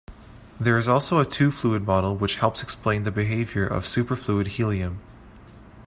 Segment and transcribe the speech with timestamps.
[0.59, 4.99] There is also a two-fluid model which helps explain the behavior of superfluid helium.